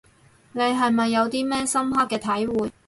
[0.53, 2.71] 你係咪有啲咩深刻嘅體會